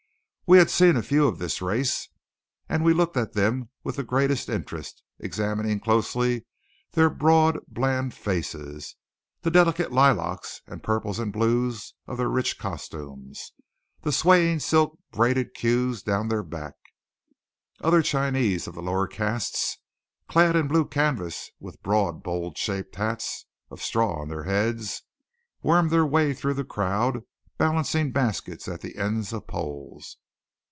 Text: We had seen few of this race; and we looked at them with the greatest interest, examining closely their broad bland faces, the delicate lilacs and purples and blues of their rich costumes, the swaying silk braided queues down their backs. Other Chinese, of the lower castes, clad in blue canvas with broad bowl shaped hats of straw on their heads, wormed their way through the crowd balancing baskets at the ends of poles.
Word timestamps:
We 0.51 0.57
had 0.57 0.69
seen 0.69 1.01
few 1.01 1.29
of 1.29 1.37
this 1.39 1.61
race; 1.61 2.09
and 2.67 2.83
we 2.83 2.91
looked 2.93 3.15
at 3.15 3.31
them 3.31 3.69
with 3.85 3.95
the 3.95 4.03
greatest 4.03 4.49
interest, 4.49 5.01
examining 5.17 5.79
closely 5.79 6.45
their 6.91 7.09
broad 7.09 7.57
bland 7.69 8.13
faces, 8.13 8.97
the 9.43 9.49
delicate 9.49 9.93
lilacs 9.93 10.59
and 10.67 10.83
purples 10.83 11.19
and 11.19 11.31
blues 11.31 11.93
of 12.05 12.17
their 12.17 12.27
rich 12.27 12.59
costumes, 12.59 13.53
the 14.01 14.11
swaying 14.11 14.59
silk 14.59 14.99
braided 15.13 15.53
queues 15.53 16.03
down 16.03 16.27
their 16.27 16.43
backs. 16.43 16.75
Other 17.79 18.01
Chinese, 18.01 18.67
of 18.67 18.75
the 18.75 18.81
lower 18.81 19.07
castes, 19.07 19.77
clad 20.27 20.57
in 20.57 20.67
blue 20.67 20.83
canvas 20.85 21.49
with 21.61 21.81
broad 21.81 22.23
bowl 22.23 22.51
shaped 22.57 22.97
hats 22.97 23.45
of 23.69 23.81
straw 23.81 24.19
on 24.19 24.27
their 24.27 24.43
heads, 24.43 25.03
wormed 25.63 25.91
their 25.91 26.05
way 26.05 26.33
through 26.33 26.55
the 26.55 26.65
crowd 26.65 27.21
balancing 27.57 28.11
baskets 28.11 28.67
at 28.67 28.81
the 28.81 28.97
ends 28.97 29.31
of 29.31 29.47
poles. 29.47 30.17